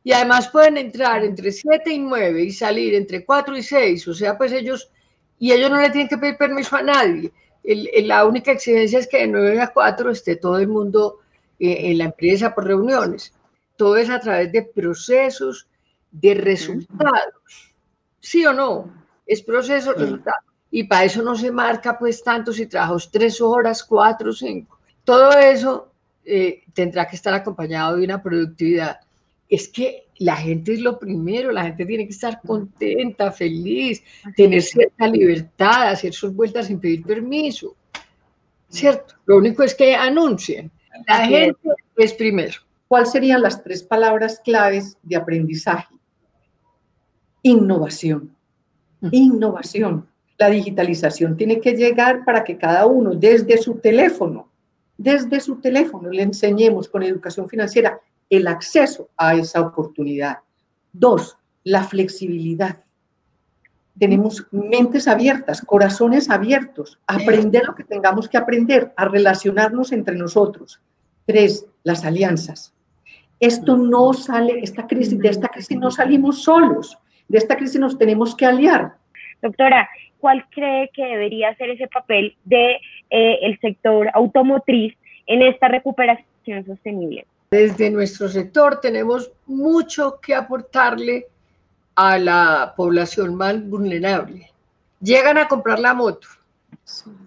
Y 0.03 0.13
además 0.13 0.47
pueden 0.47 0.77
entrar 0.77 1.23
entre 1.25 1.51
7 1.51 1.91
y 1.91 1.99
9 1.99 2.43
y 2.43 2.51
salir 2.51 2.95
entre 2.95 3.25
4 3.25 3.57
y 3.57 3.61
6. 3.61 4.07
O 4.07 4.13
sea, 4.13 4.37
pues 4.37 4.53
ellos, 4.53 4.89
y 5.37 5.51
ellos 5.51 5.69
no 5.69 5.81
le 5.81 5.89
tienen 5.89 6.07
que 6.07 6.17
pedir 6.17 6.37
permiso 6.37 6.77
a 6.77 6.81
nadie 6.81 7.31
la 7.75 8.25
única 8.25 8.51
exigencia 8.51 8.99
es 8.99 9.07
que 9.07 9.19
de 9.19 9.27
9 9.27 9.61
a 9.61 9.71
4 9.71 10.11
esté 10.11 10.35
todo 10.35 10.57
el 10.57 10.67
mundo 10.67 11.19
eh, 11.59 11.91
en 11.91 11.97
la 11.97 12.05
empresa 12.05 12.53
por 12.55 12.65
reuniones. 12.65 13.33
Todo 13.75 13.97
es 13.97 14.09
a 14.09 14.19
través 14.19 14.51
de 14.51 14.63
procesos, 14.63 15.67
de 16.11 16.33
resultados. 16.33 17.73
¿Sí 18.19 18.45
o 18.45 18.53
no? 18.53 18.91
Es 19.25 19.41
proceso, 19.41 19.93
resultado. 19.93 20.37
Y 20.71 20.83
para 20.83 21.05
eso 21.05 21.21
no 21.21 21.35
se 21.35 21.51
marca 21.51 21.97
pues 21.97 22.23
tanto 22.23 22.51
si 22.51 22.65
trabajas 22.65 23.09
tres 23.11 23.41
horas, 23.41 23.83
cuatro, 23.83 24.33
cinco. 24.33 24.79
Todo 25.03 25.31
eso 25.31 25.91
eh, 26.25 26.63
tendrá 26.73 27.07
que 27.07 27.15
estar 27.15 27.33
acompañado 27.33 27.97
de 27.97 28.05
una 28.05 28.21
productividad. 28.21 28.99
Es 29.47 29.67
que 29.67 30.08
la 30.19 30.35
gente 30.35 30.73
es 30.73 30.81
lo 30.81 30.99
primero, 30.99 31.51
la 31.51 31.63
gente 31.63 31.85
tiene 31.85 32.05
que 32.05 32.11
estar 32.11 32.41
contenta, 32.41 33.31
feliz, 33.31 34.03
tener 34.35 34.61
cierta 34.61 35.07
libertad, 35.07 35.89
hacer 35.89 36.13
sus 36.13 36.35
vueltas 36.35 36.67
sin 36.67 36.79
pedir 36.79 37.03
permiso. 37.03 37.75
¿Cierto? 38.67 39.15
Lo 39.25 39.37
único 39.37 39.63
es 39.63 39.73
que 39.73 39.95
anuncien. 39.95 40.69
La 41.07 41.25
gente 41.25 41.57
es 41.95 42.13
primero. 42.13 42.59
¿Cuáles 42.87 43.11
serían 43.11 43.41
las 43.41 43.63
tres 43.63 43.81
palabras 43.81 44.41
claves 44.43 44.97
de 45.03 45.15
aprendizaje? 45.15 45.95
Innovación. 47.41 48.35
Innovación. 49.11 50.05
La 50.37 50.49
digitalización 50.49 51.37
tiene 51.37 51.61
que 51.61 51.73
llegar 51.73 52.25
para 52.25 52.43
que 52.43 52.57
cada 52.57 52.85
uno 52.85 53.11
desde 53.11 53.57
su 53.57 53.75
teléfono, 53.75 54.49
desde 54.97 55.39
su 55.39 55.61
teléfono 55.61 56.09
le 56.09 56.23
enseñemos 56.23 56.89
con 56.89 57.03
educación 57.03 57.47
financiera 57.47 58.01
el 58.29 58.47
acceso 58.47 59.09
a 59.17 59.35
esa 59.35 59.61
oportunidad. 59.61 60.39
Dos, 60.93 61.37
la 61.63 61.83
flexibilidad. 61.83 62.77
Tenemos 63.97 64.47
mentes 64.51 65.07
abiertas, 65.07 65.61
corazones 65.61 66.29
abiertos, 66.29 66.99
aprender 67.05 67.65
lo 67.65 67.75
que 67.75 67.83
tengamos 67.83 68.29
que 68.29 68.37
aprender, 68.37 68.93
a 68.95 69.05
relacionarnos 69.05 69.91
entre 69.91 70.15
nosotros. 70.15 70.79
Tres, 71.25 71.65
las 71.83 72.05
alianzas. 72.05 72.73
Esto 73.39 73.77
no 73.77 74.13
sale, 74.13 74.59
esta 74.61 74.87
crisis, 74.87 75.17
de 75.19 75.29
esta 75.29 75.47
crisis 75.47 75.77
no 75.77 75.91
salimos 75.91 76.43
solos, 76.43 76.97
de 77.27 77.37
esta 77.37 77.55
crisis 77.55 77.79
nos 77.79 77.97
tenemos 77.97 78.35
que 78.35 78.45
aliar. 78.45 78.93
Doctora, 79.41 79.89
¿cuál 80.19 80.45
cree 80.49 80.89
que 80.93 81.03
debería 81.03 81.55
ser 81.55 81.69
ese 81.69 81.87
papel 81.87 82.35
del 82.43 82.59
de, 82.59 83.49
eh, 83.51 83.57
sector 83.61 84.09
automotriz 84.13 84.95
en 85.25 85.41
esta 85.41 85.67
recuperación 85.67 86.65
sostenible? 86.65 87.25
Desde 87.51 87.89
nuestro 87.89 88.29
sector 88.29 88.79
tenemos 88.79 89.31
mucho 89.47 90.19
que 90.21 90.35
aportarle 90.35 91.27
a 91.95 92.19
la 92.19 92.73
población 92.77 93.35
más 93.35 93.67
vulnerable. 93.67 94.51
Llegan 95.01 95.37
a 95.37 95.47
comprar 95.47 95.79
la 95.79 95.93
moto. 95.93 96.27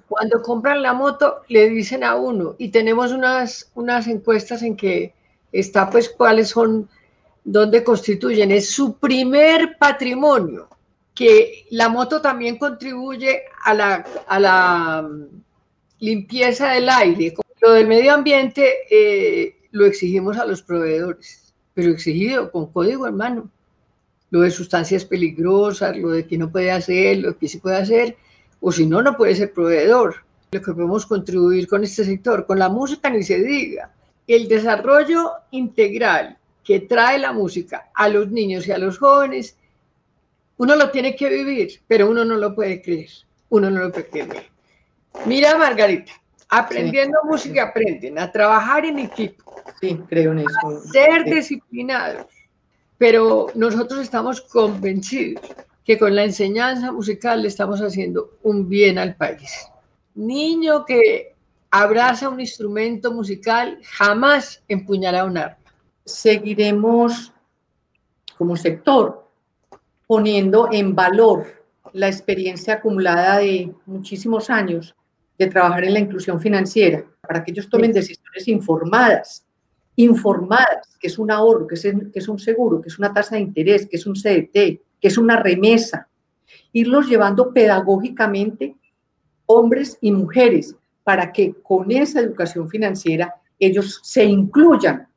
Cuando 0.08 0.40
compran 0.42 0.82
la 0.82 0.92
moto 0.92 1.42
le 1.48 1.68
dicen 1.70 2.04
a 2.04 2.14
uno 2.14 2.54
y 2.58 2.68
tenemos 2.68 3.12
unas, 3.12 3.70
unas 3.74 4.06
encuestas 4.06 4.62
en 4.62 4.76
que 4.76 5.12
está 5.50 5.90
pues 5.90 6.08
cuáles 6.08 6.50
son, 6.50 6.88
dónde 7.42 7.82
constituyen. 7.82 8.52
Es 8.52 8.70
su 8.70 8.98
primer 8.98 9.76
patrimonio, 9.76 10.68
que 11.14 11.66
la 11.70 11.88
moto 11.88 12.20
también 12.20 12.58
contribuye 12.58 13.42
a 13.64 13.74
la, 13.74 14.04
a 14.26 14.40
la 14.40 15.02
mm, 15.02 15.42
limpieza 15.98 16.68
del 16.68 16.88
aire. 16.88 17.34
Lo 17.60 17.72
del 17.72 17.86
medio 17.86 18.14
ambiente, 18.14 18.70
eh, 18.90 19.56
lo 19.72 19.86
exigimos 19.86 20.38
a 20.38 20.46
los 20.46 20.62
proveedores, 20.62 21.52
pero 21.74 21.90
exigido 21.90 22.50
con 22.52 22.70
código 22.70 23.06
hermano. 23.06 23.50
Lo 24.30 24.40
de 24.40 24.50
sustancias 24.50 25.04
peligrosas, 25.04 25.96
lo 25.96 26.10
de 26.10 26.26
que 26.26 26.38
no 26.38 26.50
puede 26.50 26.70
hacer, 26.70 27.18
lo 27.18 27.36
que 27.36 27.48
sí 27.48 27.58
puede 27.58 27.76
hacer, 27.76 28.16
o 28.60 28.70
si 28.70 28.86
no, 28.86 29.02
no 29.02 29.16
puede 29.16 29.34
ser 29.34 29.52
proveedor. 29.52 30.16
Lo 30.52 30.60
que 30.60 30.72
podemos 30.72 31.04
contribuir 31.06 31.66
con 31.66 31.82
este 31.82 32.04
sector, 32.04 32.46
con 32.46 32.58
la 32.58 32.68
música 32.68 33.10
ni 33.10 33.22
se 33.22 33.42
diga. 33.42 33.90
el 34.28 34.46
desarrollo 34.46 35.32
integral 35.50 36.38
que 36.64 36.80
trae 36.80 37.18
la 37.18 37.32
música 37.32 37.90
a 37.94 38.08
los 38.08 38.30
niños 38.30 38.66
y 38.66 38.72
a 38.72 38.78
los 38.78 38.98
jóvenes, 38.98 39.56
uno 40.58 40.76
lo 40.76 40.90
tiene 40.90 41.16
que 41.16 41.28
vivir, 41.28 41.80
pero 41.88 42.08
uno 42.08 42.24
no 42.24 42.36
lo 42.36 42.54
puede 42.54 42.80
creer, 42.80 43.10
uno 43.48 43.68
no 43.68 43.80
lo 43.80 43.90
puede 43.90 44.06
creer. 44.06 44.44
Mira, 45.26 45.58
Margarita, 45.58 46.12
aprendiendo 46.48 47.18
música 47.24 47.64
aprenden 47.64 48.18
a 48.18 48.30
trabajar 48.30 48.84
en 48.84 49.00
equipo. 49.00 49.61
Sí, 49.82 50.00
creo 50.08 50.30
en 50.30 50.38
eso. 50.38 50.80
ser 50.92 51.24
disciplinados. 51.24 52.26
Pero 52.98 53.48
nosotros 53.56 54.00
estamos 54.00 54.40
convencidos 54.40 55.42
que 55.84 55.98
con 55.98 56.14
la 56.14 56.22
enseñanza 56.22 56.92
musical 56.92 57.42
le 57.42 57.48
estamos 57.48 57.80
haciendo 57.80 58.38
un 58.44 58.68
bien 58.68 58.96
al 58.96 59.16
país. 59.16 59.66
Niño 60.14 60.84
que 60.84 61.34
abraza 61.72 62.28
un 62.28 62.38
instrumento 62.38 63.12
musical 63.12 63.80
jamás 63.82 64.62
empuñará 64.68 65.24
un 65.24 65.36
arma. 65.36 65.58
Seguiremos 66.04 67.32
como 68.38 68.56
sector 68.56 69.28
poniendo 70.06 70.68
en 70.70 70.94
valor 70.94 71.64
la 71.92 72.06
experiencia 72.06 72.74
acumulada 72.74 73.38
de 73.38 73.72
muchísimos 73.86 74.48
años 74.48 74.94
de 75.36 75.48
trabajar 75.48 75.84
en 75.84 75.94
la 75.94 75.98
inclusión 75.98 76.40
financiera 76.40 77.04
para 77.20 77.42
que 77.42 77.50
ellos 77.50 77.68
tomen 77.68 77.92
decisiones 77.92 78.46
informadas, 78.46 79.44
informadas, 79.96 80.96
que 80.98 81.08
es 81.08 81.18
un 81.18 81.30
ahorro, 81.30 81.66
que 81.66 81.74
es, 81.74 82.28
un 82.28 82.38
seguro, 82.38 82.80
que 82.80 82.88
es 82.88 82.98
una 82.98 83.12
tasa 83.12 83.36
de 83.36 83.42
interés, 83.42 83.86
que 83.86 83.96
es 83.96 84.06
un 84.06 84.14
CDT, 84.14 84.52
que 85.00 85.08
es 85.08 85.18
una 85.18 85.36
remesa, 85.36 86.08
irlos 86.72 87.08
llevando 87.08 87.52
pedagógicamente 87.52 88.76
hombres 89.46 89.98
y 90.00 90.12
mujeres 90.12 90.74
para 91.04 91.32
que 91.32 91.54
con 91.62 91.90
esa 91.90 92.20
educación 92.20 92.68
financiera 92.68 93.34
ellos 93.58 94.00
se 94.02 94.24
incluyan 94.24 95.08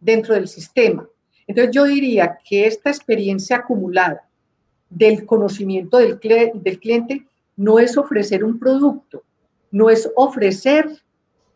dentro 0.00 0.34
del 0.34 0.48
sistema. 0.48 1.08
Entonces 1.46 1.74
yo 1.74 1.84
diría 1.84 2.38
que 2.44 2.66
esta 2.66 2.90
experiencia 2.90 3.56
acumulada 3.56 4.28
del 4.90 5.24
conocimiento 5.24 5.98
del, 5.98 6.18
del 6.18 6.78
cliente 6.78 7.26
no 7.56 7.78
es 7.78 7.96
ofrecer 7.96 8.44
un 8.44 8.58
producto, 8.58 9.22
no 9.70 9.90
es 9.90 10.10
ofrecer 10.16 11.03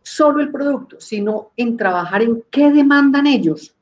solo 0.09 0.41
el 0.41 0.51
producto, 0.51 1.01
sino 1.01 1.53
en 1.57 1.77
trabajar 1.77 2.23
en 2.23 2.43
qué 2.51 2.71
demandan 2.71 3.27
ellos 3.27 3.75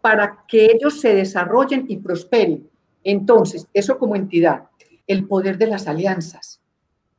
para 0.00 0.44
que 0.48 0.66
ellos 0.66 1.00
se 1.00 1.14
desarrollen 1.14 1.86
y 1.88 1.96
prosperen. 1.96 2.68
Entonces, 3.04 3.66
eso 3.74 3.98
como 3.98 4.16
entidad, 4.16 4.64
el 5.06 5.26
poder 5.26 5.58
de 5.58 5.66
las 5.66 5.86
alianzas 5.88 6.60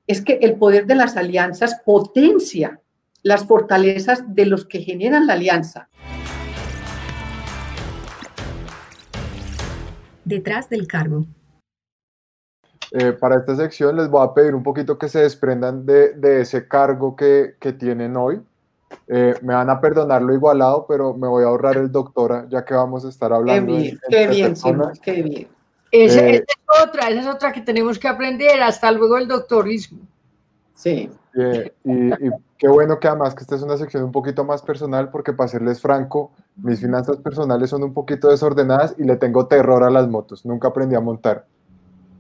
es 0.08 0.22
que 0.22 0.34
el 0.42 0.56
poder 0.56 0.86
de 0.86 0.96
las 0.96 1.16
alianzas 1.16 1.82
potencia 1.86 2.80
las 3.22 3.46
fortalezas 3.46 4.36
de 4.36 4.46
los 4.46 4.66
que 4.66 4.80
generan 4.82 5.28
la 5.28 5.34
alianza. 5.34 5.88
Detrás 10.26 10.70
del 10.70 10.88
cargo. 10.88 11.26
Eh, 12.92 13.12
para 13.14 13.38
esta 13.38 13.56
sección 13.56 13.96
les 13.96 14.08
voy 14.08 14.24
a 14.24 14.34
pedir 14.34 14.54
un 14.54 14.62
poquito 14.62 15.00
que 15.00 15.10
se 15.10 15.20
desprendan 15.20 15.86
de, 15.86 16.42
ese 16.42 16.68
cargo 16.68 17.16
que, 17.16 17.56
tienen 17.80 18.16
hoy. 18.16 18.42
Eh, 19.08 19.36
me 19.42 19.54
van 19.54 19.70
a 19.70 19.80
perdonar 19.80 20.22
lo 20.22 20.34
igualado, 20.34 20.86
pero 20.88 21.14
me 21.14 21.28
voy 21.28 21.44
a 21.44 21.48
ahorrar 21.48 21.78
el 21.78 21.92
doctora, 21.92 22.46
ya 22.50 22.64
que 22.64 22.74
vamos 22.74 23.06
a 23.06 23.10
estar 23.10 23.34
hablando. 23.34 23.74
Qué 23.74 23.82
bien, 23.82 24.00
qué 24.10 24.28
bien, 24.28 24.56
qué 25.02 25.22
bien. 25.22 25.48
Esa, 25.92 26.28
eh, 26.28 26.44
es 26.48 26.84
otra, 26.84 27.10
esa 27.10 27.22
es 27.22 27.28
otra 27.28 27.52
que 27.52 27.62
tenemos 27.62 28.00
que 28.00 28.08
aprender. 28.08 28.62
Hasta 28.62 28.92
luego 28.92 29.18
el 29.18 29.28
doctorismo. 29.28 30.00
Sí. 30.74 31.10
y, 31.36 32.10
qué 32.58 32.68
bueno 32.68 33.00
que 33.00 33.08
además 33.08 33.36
que 33.36 33.44
esta 33.44 33.56
es 33.56 33.62
una 33.62 33.78
sección 33.78 34.04
un 34.04 34.12
poquito 34.12 34.44
más 34.44 34.62
personal, 34.62 35.10
porque 35.12 35.34
para 35.34 35.50
serles 35.50 35.82
franco, 35.82 36.32
mis 36.56 36.80
finanzas 36.80 37.18
personales 37.18 37.70
son 37.70 37.84
un 37.84 37.94
poquito 37.94 38.30
desordenadas 38.30 38.96
y 38.98 39.04
le 39.04 39.18
tengo 39.18 39.48
terror 39.48 39.84
a 39.84 39.90
las 39.90 40.08
motos. 40.08 40.46
Nunca 40.46 40.70
aprendí 40.70 40.96
a 40.96 41.00
montar. 41.00 41.46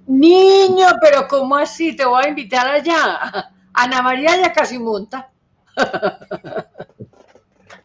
Niño, 0.05 0.85
pero 1.01 1.27
¿cómo 1.27 1.55
así? 1.55 1.95
Te 1.95 2.05
voy 2.05 2.25
a 2.25 2.29
invitar 2.29 2.67
allá. 2.67 3.51
Ana 3.73 4.01
María 4.01 4.35
ya 4.37 4.53
casi 4.53 4.77
monta. 4.77 5.29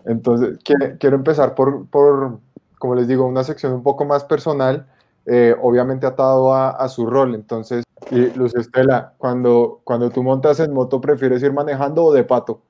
Entonces, 0.08 0.58
quiero 0.64 1.16
empezar 1.16 1.54
por, 1.54 1.86
por, 1.86 2.40
como 2.78 2.96
les 2.96 3.06
digo, 3.06 3.26
una 3.26 3.44
sección 3.44 3.72
un 3.72 3.82
poco 3.84 4.04
más 4.04 4.24
personal 4.24 4.86
eh, 5.30 5.54
obviamente 5.60 6.06
atado 6.06 6.54
a, 6.54 6.88
su 6.88 7.04
rol. 7.04 7.34
Entonces, 7.34 7.84
Luz 8.10 8.54
Estela, 8.54 9.12
cuando, 9.18 9.82
cuando 9.84 10.08
tú 10.08 10.22
montas 10.22 10.58
en 10.60 10.72
moto, 10.72 11.02
¿prefieres 11.02 11.42
ir 11.42 11.52
manejando 11.52 12.04
o 12.04 12.12
de 12.14 12.24
pato? 12.24 12.62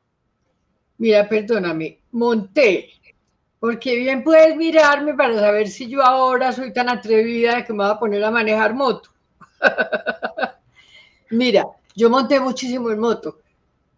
Mira, 0.98 1.28
perdóname, 1.28 2.00
monté, 2.10 2.88
porque 3.60 3.94
bien 3.96 4.24
puedes 4.24 4.56
mirarme 4.56 5.14
para 5.14 5.38
saber 5.38 5.68
si 5.68 5.88
yo 5.88 6.02
ahora 6.02 6.50
soy 6.50 6.72
tan 6.72 6.88
atrevida 6.88 7.64
que 7.64 7.72
me 7.72 7.84
voy 7.84 7.92
a 7.92 7.98
poner 8.00 8.24
a 8.24 8.32
manejar 8.32 8.74
moto. 8.74 9.10
Mira, 11.30 11.64
yo 11.94 12.10
monté 12.10 12.40
muchísimo 12.40 12.90
en 12.90 12.98
moto, 12.98 13.38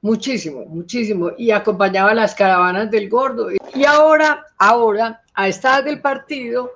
muchísimo, 0.03 0.65
muchísimo, 0.67 1.31
y 1.37 1.51
acompañaba 1.51 2.15
las 2.15 2.35
caravanas 2.35 2.91
del 2.91 3.09
gordo. 3.09 3.49
Y 3.75 3.85
ahora, 3.85 4.47
ahora, 4.59 5.23
a 5.35 5.49
estar 5.49 5.85
del 5.85 6.01
partido, 6.01 6.73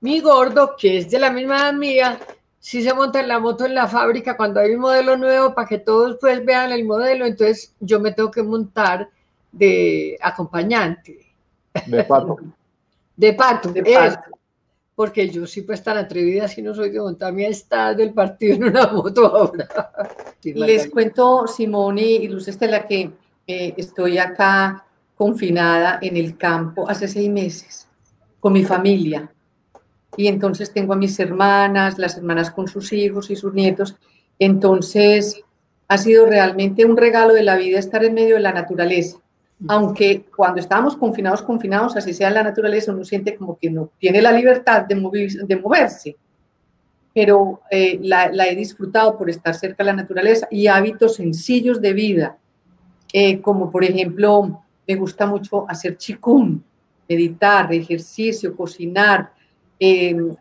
mi 0.00 0.20
gordo, 0.20 0.74
que 0.76 0.98
es 0.98 1.10
de 1.10 1.18
la 1.18 1.30
misma 1.30 1.56
edad 1.56 1.72
mía, 1.72 2.18
sí 2.58 2.82
se 2.82 2.92
monta 2.92 3.20
en 3.20 3.28
la 3.28 3.38
moto 3.38 3.64
en 3.64 3.74
la 3.74 3.86
fábrica 3.86 4.36
cuando 4.36 4.60
hay 4.60 4.74
un 4.74 4.80
modelo 4.80 5.16
nuevo 5.16 5.54
para 5.54 5.68
que 5.68 5.78
todos 5.78 6.18
pues 6.20 6.44
vean 6.44 6.72
el 6.72 6.84
modelo, 6.84 7.24
entonces 7.24 7.74
yo 7.80 8.00
me 8.00 8.12
tengo 8.12 8.30
que 8.30 8.42
montar 8.42 9.08
de 9.52 10.18
acompañante. 10.20 11.18
De 11.86 12.04
pato. 12.04 12.36
de 13.16 13.32
pato, 13.34 13.72
de 13.72 13.82
pato. 13.82 14.35
Porque 14.96 15.28
yo 15.28 15.46
sí 15.46 15.62
pues 15.62 15.84
tan 15.84 15.98
atrevida 15.98 16.48
si 16.48 16.62
no 16.62 16.74
soy 16.74 16.90
de 16.90 16.98
montarme 16.98 17.46
a 17.46 17.50
estar 17.50 17.94
del 17.94 18.12
partido 18.12 18.56
en 18.56 18.64
una 18.64 18.88
moto 18.88 19.26
ahora. 19.26 19.68
Les 20.42 20.90
cuento, 20.90 21.46
Simone 21.46 22.02
y 22.02 22.26
Luz 22.26 22.48
Estela, 22.48 22.84
que 22.84 23.12
eh, 23.46 23.74
estoy 23.76 24.18
acá 24.18 24.84
confinada 25.14 26.00
en 26.02 26.16
el 26.16 26.36
campo 26.36 26.88
hace 26.90 27.06
seis 27.06 27.30
meses 27.30 27.86
con 28.40 28.52
mi 28.52 28.64
familia 28.64 29.30
y 30.16 30.28
entonces 30.28 30.72
tengo 30.72 30.94
a 30.94 30.96
mis 30.96 31.18
hermanas, 31.20 31.98
las 31.98 32.16
hermanas 32.16 32.50
con 32.50 32.68
sus 32.68 32.92
hijos 32.92 33.30
y 33.30 33.36
sus 33.36 33.52
nietos. 33.52 33.96
Entonces 34.38 35.42
ha 35.88 35.98
sido 35.98 36.26
realmente 36.26 36.84
un 36.84 36.96
regalo 36.96 37.34
de 37.34 37.42
la 37.42 37.56
vida 37.56 37.78
estar 37.78 38.04
en 38.04 38.14
medio 38.14 38.36
de 38.36 38.40
la 38.40 38.52
naturaleza. 38.52 39.18
Aunque 39.68 40.26
cuando 40.36 40.60
estábamos 40.60 40.96
confinados, 40.96 41.42
confinados, 41.42 41.96
así 41.96 42.12
sea 42.12 42.28
en 42.28 42.34
la 42.34 42.42
naturaleza, 42.42 42.92
uno 42.92 43.04
siente 43.04 43.36
como 43.36 43.58
que 43.58 43.70
no 43.70 43.90
tiene 43.98 44.20
la 44.20 44.32
libertad 44.32 44.82
de, 44.82 44.94
de 45.46 45.56
moverse. 45.56 46.16
Pero 47.14 47.62
eh, 47.70 47.98
la, 48.02 48.28
he 48.46 48.54
disfrutado 48.54 49.16
por 49.16 49.30
estar 49.30 49.54
cerca 49.54 49.82
de 49.82 49.90
la 49.90 49.96
naturaleza 49.96 50.46
y 50.50 50.66
hábitos 50.66 51.14
sencillos 51.16 51.80
de 51.80 51.92
vida, 51.94 52.36
eh, 53.12 53.40
como 53.40 53.70
por 53.70 53.82
ejemplo, 53.82 54.62
me 54.86 54.94
gusta 54.94 55.26
mucho 55.26 55.64
hacer 55.68 55.96
chikung, 55.96 56.60
meditar, 57.08 57.72
ejercicio, 57.72 58.54
cocinar, 58.54 59.32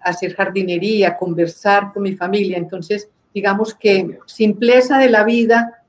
hacer 0.02 0.34
jardinería, 0.34 1.18
conversar 1.18 1.94
con 1.94 2.04
mi 2.04 2.16
familia. 2.16 2.58
Entonces, 2.58 3.10
digamos 3.34 3.74
que 3.74 4.20
simpleza 4.26 4.98
de 4.98 5.10
la 5.10 5.24
vida 5.24 5.84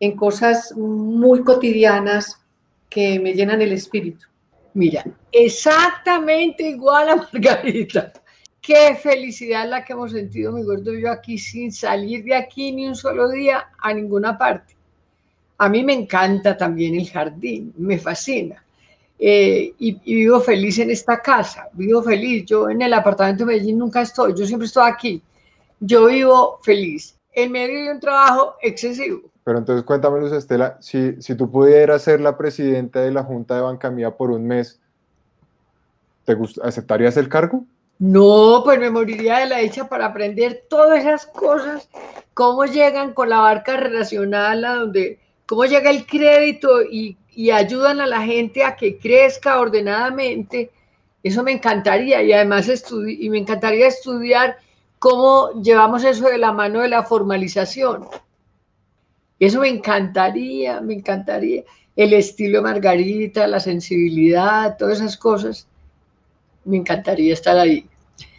en 0.00 0.16
cosas 0.16 0.74
muy 0.76 1.42
cotidianas 1.42 2.43
que 2.94 3.18
me 3.18 3.34
llenan 3.34 3.60
el 3.60 3.72
espíritu. 3.72 4.28
Mira, 4.74 5.04
exactamente 5.32 6.62
igual 6.62 7.08
a 7.08 7.16
Margarita. 7.16 8.12
Qué 8.60 8.94
felicidad 8.94 9.68
la 9.68 9.84
que 9.84 9.94
hemos 9.94 10.12
sentido 10.12 10.52
mi 10.52 10.62
gordo 10.62 10.94
yo 10.94 11.10
aquí 11.10 11.36
sin 11.36 11.72
salir 11.72 12.22
de 12.22 12.36
aquí 12.36 12.70
ni 12.70 12.86
un 12.86 12.94
solo 12.94 13.28
día 13.30 13.66
a 13.78 13.92
ninguna 13.92 14.38
parte. 14.38 14.76
A 15.58 15.68
mí 15.68 15.82
me 15.82 15.92
encanta 15.92 16.56
también 16.56 16.94
el 16.94 17.10
jardín, 17.10 17.74
me 17.76 17.98
fascina. 17.98 18.64
Eh, 19.18 19.74
y, 19.78 19.92
vivo 20.14 20.40
feliz 20.40 20.78
en 20.78 20.90
esta 20.90 21.20
casa, 21.20 21.68
vivo 21.72 22.00
feliz. 22.00 22.44
Yo 22.46 22.70
en 22.70 22.80
el 22.80 22.92
apartamento 22.92 23.44
de 23.44 23.54
Medellín 23.54 23.78
nunca 23.78 24.02
estoy, 24.02 24.34
yo 24.36 24.46
siempre 24.46 24.66
estoy 24.66 24.88
aquí. 24.88 25.22
Yo 25.80 26.06
vivo 26.06 26.60
feliz 26.62 27.18
en 27.32 27.50
medio 27.50 27.82
de 27.82 27.90
un 27.90 28.00
trabajo 28.00 28.54
excesivo. 28.62 29.33
Pero 29.44 29.58
entonces 29.58 29.84
cuéntame, 29.84 30.20
Luz 30.20 30.32
Estela, 30.32 30.78
si, 30.80 31.20
si 31.20 31.34
tú 31.34 31.50
pudieras 31.50 32.02
ser 32.02 32.20
la 32.20 32.36
presidenta 32.36 33.00
de 33.00 33.12
la 33.12 33.22
Junta 33.22 33.54
de 33.54 33.60
Banca 33.60 33.90
Mía 33.90 34.10
por 34.10 34.30
un 34.30 34.46
mes, 34.46 34.80
¿te 36.24 36.36
¿aceptarías 36.62 37.16
el 37.16 37.28
cargo? 37.28 37.64
No, 37.98 38.62
pues 38.64 38.78
me 38.80 38.90
moriría 38.90 39.38
de 39.38 39.46
la 39.46 39.58
dicha 39.58 39.88
para 39.88 40.06
aprender 40.06 40.64
todas 40.68 41.00
esas 41.00 41.26
cosas, 41.26 41.88
cómo 42.32 42.64
llegan 42.64 43.12
con 43.12 43.28
la 43.28 43.38
barca 43.38 43.76
relacional 43.76 44.64
a 44.64 44.74
donde, 44.76 45.20
cómo 45.46 45.66
llega 45.66 45.90
el 45.90 46.06
crédito 46.06 46.82
y 46.82 47.16
y 47.34 47.50
ayudan 47.50 48.00
a 48.00 48.06
la 48.06 48.22
gente 48.22 48.64
a 48.64 48.76
que 48.76 48.98
crezca 48.98 49.58
ordenadamente, 49.58 50.70
eso 51.22 51.42
me 51.42 51.52
encantaría 51.52 52.22
y 52.22 52.32
además 52.32 52.70
y 52.90 53.30
me 53.30 53.38
encantaría 53.38 53.88
estudiar 53.88 54.56
cómo 54.98 55.50
llevamos 55.60 56.04
eso 56.04 56.28
de 56.28 56.38
la 56.38 56.52
mano 56.52 56.80
de 56.80 56.88
la 56.88 57.02
formalización. 57.02 58.06
Eso 59.44 59.60
me 59.60 59.68
encantaría, 59.68 60.80
me 60.80 60.94
encantaría. 60.94 61.64
el 61.96 62.12
estilo 62.14 62.62
Margarita, 62.62 63.46
la 63.46 63.60
sensibilidad, 63.60 64.76
todas 64.78 64.98
esas 64.98 65.16
cosas, 65.16 65.66
me 66.64 66.78
encantaría 66.78 67.34
estar 67.34 67.58
ahí. 67.58 67.86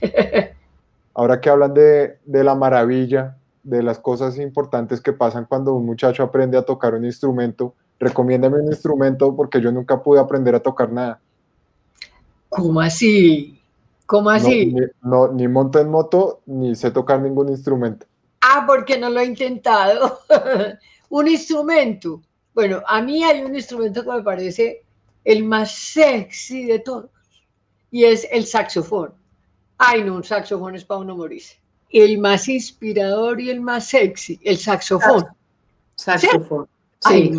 Ahora 1.14 1.40
que 1.40 1.50
hablan 1.50 1.74
de, 1.74 2.18
de 2.26 2.44
la 2.44 2.56
maravilla, 2.56 3.38
de 3.62 3.84
las 3.84 4.00
cosas 4.00 4.38
importantes 4.40 5.00
que 5.00 5.14
pasan 5.14 5.46
cuando 5.46 5.74
un 5.74 5.86
muchacho 5.86 6.24
aprende 6.24 6.58
a 6.58 6.64
tocar 6.64 6.96
un 6.96 7.06
instrumento, 7.06 7.76
recomiéndame 8.00 8.60
un 8.60 8.68
instrumento 8.68 9.36
porque 9.36 9.62
yo 9.62 9.72
nunca 9.72 10.02
pude 10.02 10.20
aprender 10.20 10.56
a 10.56 10.60
tocar 10.60 10.92
nada. 10.92 11.20
¿Cómo 12.50 12.82
así? 12.82 13.62
¿Cómo 14.08 14.32
así? 14.32 14.74
No, 15.04 15.32
ni, 15.32 15.48
monto 15.48 15.80
en 15.80 15.90
moto, 15.90 16.42
ni 16.48 16.76
sé 16.76 16.90
tocar 16.90 17.22
ningún 17.22 17.50
instrumento. 17.50 18.08
Ah, 18.42 18.64
porque 18.66 19.00
no 19.00 19.10
lo 19.10 19.20
he 19.20 19.26
intentado. 19.26 20.20
un 21.20 21.30
instrumento. 21.30 22.22
Bueno, 22.54 22.84
a 22.86 23.02
mí 23.02 23.24
hay 23.24 23.42
un 23.42 23.56
instrumento 23.56 24.04
que 24.04 24.12
me 24.12 24.22
parece 24.22 24.84
el 25.24 25.46
más 25.46 25.72
sexy 25.72 26.66
de 26.66 26.80
todos 26.80 27.10
y 27.90 28.04
es 28.04 28.28
el 28.32 28.46
saxofón. 28.46 29.14
Ay, 29.78 30.04
no, 30.04 30.16
un 30.16 30.24
saxofón 30.26 30.76
es 30.76 30.84
para 30.84 31.00
uno 31.00 31.16
morirse. 31.16 31.58
El 31.90 32.18
más 32.18 32.50
inspirador 32.50 33.40
y 33.40 33.50
el 33.50 33.62
más 33.62 33.88
sexy, 33.88 34.40
el 34.44 34.58
saxofón. 34.58 35.26
Saxofón. 35.96 36.68
Sí. 37.00 37.32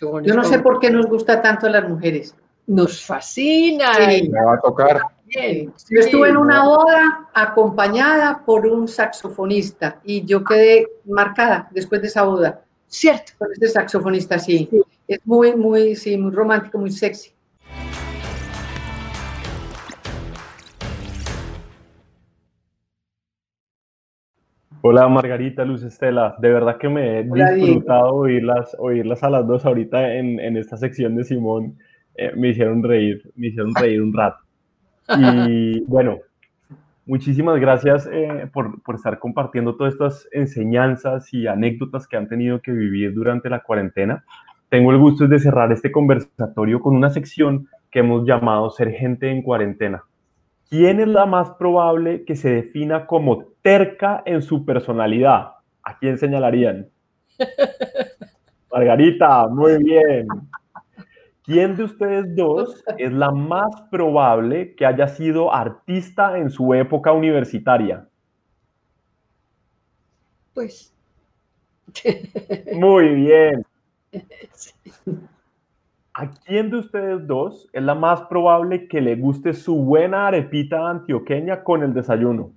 Yo 0.00 0.34
no 0.34 0.42
sé 0.42 0.58
por 0.58 0.80
qué 0.80 0.90
nos 0.90 1.06
gusta 1.06 1.40
tanto 1.40 1.66
a 1.66 1.70
las 1.70 1.88
mujeres. 1.88 2.34
Nos 2.66 3.04
fascina. 3.04 3.92
Me 4.08 4.44
va 4.44 4.54
a 4.54 4.60
tocar. 4.60 5.00
Yo 5.28 6.00
estuve 6.00 6.30
en 6.30 6.36
una 6.36 6.64
boda 6.64 7.28
acompañada 7.32 8.42
por 8.44 8.66
un 8.66 8.88
saxofonista 8.88 10.00
y 10.02 10.24
yo 10.24 10.42
quedé 10.42 10.88
marcada 11.04 11.68
después 11.70 12.00
de 12.00 12.08
esa 12.08 12.24
boda. 12.24 12.64
Cierto. 12.90 13.32
Con 13.38 13.52
ese 13.52 13.68
saxofonista, 13.68 14.36
sí. 14.36 14.68
Es 15.06 15.24
muy, 15.24 15.54
muy, 15.54 15.94
sí, 15.94 16.16
muy 16.16 16.32
romántico, 16.32 16.76
muy 16.76 16.90
sexy. 16.90 17.30
Hola 24.82 25.06
Margarita, 25.08 25.64
Luz 25.64 25.82
Estela, 25.84 26.34
de 26.38 26.50
verdad 26.50 26.78
que 26.78 26.88
me 26.88 27.20
he 27.20 27.54
disfrutado 27.54 28.14
oírlas, 28.14 28.74
oírlas 28.78 29.22
a 29.22 29.28
las 29.28 29.46
dos 29.46 29.66
ahorita 29.66 30.14
en, 30.14 30.40
en 30.40 30.56
esta 30.56 30.78
sección 30.78 31.14
de 31.16 31.24
Simón, 31.24 31.76
eh, 32.14 32.32
me 32.34 32.48
hicieron 32.48 32.82
reír, 32.82 33.30
me 33.36 33.48
hicieron 33.48 33.74
reír 33.74 34.00
un 34.00 34.14
rato. 34.14 34.38
Y 35.18 35.80
bueno, 35.80 36.18
muchísimas 37.10 37.58
gracias 37.58 38.08
eh, 38.12 38.48
por, 38.52 38.80
por, 38.84 38.94
estar 38.94 39.18
compartiendo 39.18 39.76
todas 39.76 39.94
estas 39.94 40.28
enseñanzas 40.30 41.34
y 41.34 41.48
anécdotas 41.48 42.06
que 42.06 42.16
han 42.16 42.28
tenido 42.28 42.62
que 42.62 42.70
vivir 42.70 43.12
durante 43.12 43.50
la 43.50 43.64
cuarentena. 43.64 44.24
Tengo 44.68 44.92
el 44.92 44.98
gusto 44.98 45.26
de 45.26 45.40
cerrar 45.40 45.72
este 45.72 45.90
conversatorio 45.90 46.78
con 46.80 46.94
una 46.94 47.10
sección 47.10 47.66
que 47.90 47.98
hemos 47.98 48.24
llamado 48.24 48.70
Ser 48.70 48.92
gente 48.92 49.28
en 49.28 49.42
cuarentena. 49.42 50.04
¿Quién 50.68 51.00
es 51.00 51.08
la 51.08 51.26
más 51.26 51.50
probable 51.58 52.24
que 52.24 52.36
se 52.36 52.50
defina 52.50 53.06
como 53.06 53.46
terca 53.60 54.22
en 54.24 54.40
su 54.40 54.64
personalidad? 54.64 55.48
¿A 55.82 55.98
quién 55.98 56.16
señalarían? 56.16 56.86
Margarita, 58.72 59.48
muy 59.48 59.82
bien. 59.82 60.28
¿Quién 61.50 61.74
de 61.74 61.82
ustedes 61.82 62.36
dos 62.36 62.84
es 62.98 63.12
la 63.12 63.32
más 63.32 63.82
probable 63.90 64.76
que 64.76 64.86
haya 64.86 65.08
sido 65.08 65.52
artista 65.52 66.38
en 66.38 66.48
su 66.48 66.72
época 66.74 67.10
universitaria? 67.10 68.06
Pues. 70.54 70.94
Muy 72.72 73.08
bien. 73.16 73.66
¿A 76.14 76.30
quién 76.30 76.70
de 76.70 76.78
ustedes 76.78 77.26
dos 77.26 77.68
es 77.72 77.82
la 77.82 77.96
más 77.96 78.22
probable 78.22 78.86
que 78.86 79.00
le 79.00 79.16
guste 79.16 79.52
su 79.52 79.74
buena 79.74 80.28
arepita 80.28 80.88
antioqueña 80.88 81.64
con 81.64 81.82
el 81.82 81.92
desayuno? 81.92 82.52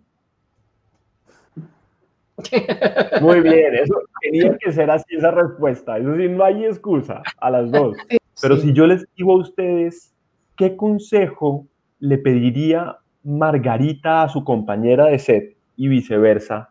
Muy 3.22 3.42
bien, 3.42 3.74
eso 3.74 3.96
tenía 4.22 4.56
que 4.60 4.72
ser 4.72 4.92
así 4.92 5.16
esa 5.16 5.32
respuesta. 5.32 5.98
Eso 5.98 6.16
sí, 6.16 6.30
no 6.30 6.44
hay 6.44 6.66
excusa 6.66 7.24
a 7.38 7.50
las 7.50 7.72
dos. 7.72 7.98
Pero 8.42 8.58
si 8.58 8.74
yo 8.74 8.88
les 8.88 9.06
digo 9.16 9.34
a 9.34 9.38
ustedes, 9.38 10.14
¿qué 10.58 10.76
consejo 10.76 11.68
le 12.00 12.18
pediría 12.18 12.98
Margarita 13.24 14.24
a 14.24 14.30
su 14.30 14.44
compañera 14.44 15.06
de 15.06 15.20
set 15.20 15.58
y 15.78 15.88
viceversa? 15.88 16.70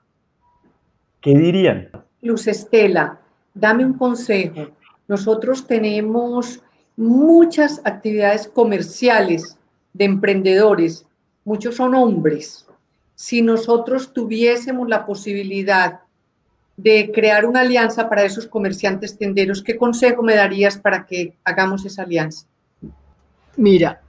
¿Qué 1.20 1.36
dirían? 1.36 1.88
Luz 2.20 2.46
Estela, 2.46 3.20
dame 3.54 3.84
un 3.84 3.94
consejo. 3.94 4.68
Nosotros 5.08 5.66
tenemos 5.66 6.62
muchas 6.96 7.80
actividades 7.84 8.48
comerciales 8.48 9.58
de 9.92 10.04
emprendedores, 10.04 11.06
muchos 11.44 11.76
son 11.76 11.94
hombres. 11.94 12.66
Si 13.14 13.42
nosotros 13.42 14.12
tuviésemos 14.12 14.88
la 14.88 15.06
posibilidad 15.06 16.00
de 16.76 17.12
crear 17.12 17.46
una 17.46 17.60
alianza 17.60 18.08
para 18.08 18.24
esos 18.24 18.46
comerciantes 18.46 19.16
tenderos, 19.16 19.62
¿qué 19.62 19.76
consejo 19.76 20.22
me 20.22 20.34
darías 20.34 20.78
para 20.78 21.06
que 21.06 21.36
hagamos 21.44 21.84
esa 21.84 22.02
alianza? 22.02 22.46
Mira, 23.56 24.00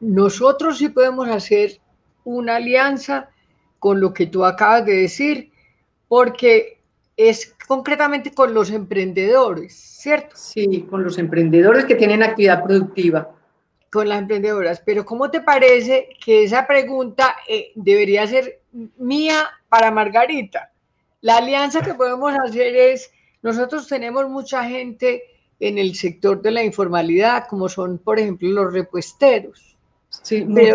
nosotros 0.00 0.78
sí 0.78 0.88
podemos 0.88 1.28
hacer 1.28 1.80
una 2.24 2.56
alianza 2.56 3.28
con 3.78 4.00
lo 4.00 4.12
que 4.12 4.26
tú 4.26 4.44
acabas 4.44 4.84
de 4.84 4.96
decir, 4.96 5.50
porque 6.08 6.78
es 7.16 7.54
concretamente 7.66 8.32
con 8.32 8.52
los 8.52 8.70
emprendedores, 8.70 9.74
¿cierto? 9.74 10.36
Sí, 10.36 10.86
con 10.90 11.04
los 11.04 11.18
emprendedores 11.18 11.84
que 11.84 11.94
tienen 11.94 12.22
actividad 12.22 12.64
productiva. 12.64 13.30
Con 13.90 14.08
las 14.08 14.20
emprendedoras, 14.20 14.82
pero 14.84 15.04
¿cómo 15.04 15.30
te 15.30 15.40
parece 15.40 16.08
que 16.24 16.44
esa 16.44 16.66
pregunta 16.66 17.36
eh, 17.46 17.72
debería 17.74 18.26
ser 18.26 18.60
mía 18.96 19.50
para 19.68 19.90
Margarita? 19.90 20.71
La 21.22 21.38
alianza 21.38 21.80
que 21.80 21.94
podemos 21.94 22.34
hacer 22.44 22.76
es, 22.76 23.10
nosotros 23.40 23.88
tenemos 23.88 24.28
mucha 24.28 24.64
gente 24.64 25.22
en 25.58 25.78
el 25.78 25.94
sector 25.94 26.42
de 26.42 26.50
la 26.50 26.62
informalidad, 26.62 27.46
como 27.48 27.68
son, 27.68 27.98
por 27.98 28.18
ejemplo, 28.18 28.50
los 28.50 28.72
repuesteros. 28.72 29.76
Sí, 30.10 30.46
pero 30.54 30.74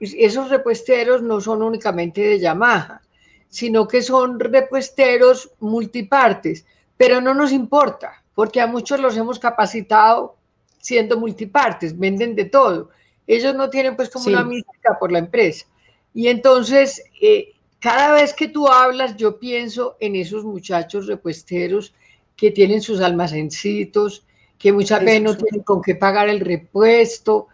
esos 0.00 0.50
repuesteros 0.50 1.22
no 1.22 1.40
son 1.40 1.62
únicamente 1.62 2.20
de 2.20 2.40
Yamaha 2.40 3.00
sino 3.48 3.86
que 3.88 4.02
son 4.02 4.38
repuesteros 4.38 5.50
multipartes, 5.60 6.66
pero 6.96 7.20
no 7.22 7.32
nos 7.32 7.52
importa, 7.52 8.22
porque 8.34 8.60
a 8.60 8.66
muchos 8.66 9.00
los 9.00 9.16
hemos 9.16 9.38
capacitado 9.38 10.36
siendo 10.78 11.18
multipartes, 11.18 11.98
venden 11.98 12.34
de 12.34 12.44
todo. 12.44 12.90
Ellos 13.26 13.54
no 13.54 13.70
tienen 13.70 13.96
pues 13.96 14.10
como 14.10 14.26
una 14.26 14.44
mística 14.44 14.98
por 14.98 15.10
la 15.10 15.20
empresa. 15.20 15.66
Y 16.12 16.28
entonces, 16.28 17.02
eh, 17.20 17.54
cada 17.80 18.12
vez 18.12 18.32
que 18.32 18.48
tú 18.48 18.68
hablas, 18.68 19.16
yo 19.16 19.38
pienso 19.38 19.96
en 20.00 20.16
esos 20.16 20.44
muchachos 20.44 21.06
repuesteros 21.06 21.94
que 22.36 22.50
tienen 22.50 22.80
sus 22.80 23.00
almacencitos, 23.00 24.26
que 24.58 24.72
muchas 24.72 25.04
veces 25.04 25.22
no 25.22 25.36
tienen 25.36 25.62
con 25.62 25.82
qué 25.82 25.94
pagar 25.94 26.28
el 26.28 26.40
repuesto, 26.40 27.48